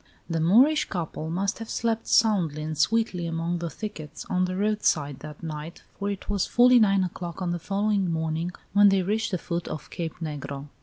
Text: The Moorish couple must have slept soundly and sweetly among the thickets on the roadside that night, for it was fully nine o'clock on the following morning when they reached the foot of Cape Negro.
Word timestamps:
The 0.27 0.39
Moorish 0.39 0.85
couple 0.85 1.29
must 1.29 1.59
have 1.59 1.69
slept 1.69 2.07
soundly 2.07 2.63
and 2.63 2.75
sweetly 2.75 3.27
among 3.27 3.59
the 3.59 3.69
thickets 3.69 4.25
on 4.31 4.45
the 4.45 4.55
roadside 4.55 5.19
that 5.19 5.43
night, 5.43 5.83
for 5.99 6.09
it 6.09 6.27
was 6.27 6.47
fully 6.47 6.79
nine 6.79 7.03
o'clock 7.03 7.39
on 7.39 7.51
the 7.51 7.59
following 7.59 8.11
morning 8.11 8.51
when 8.73 8.89
they 8.89 9.03
reached 9.03 9.29
the 9.29 9.37
foot 9.37 9.67
of 9.67 9.91
Cape 9.91 10.15
Negro. 10.15 10.69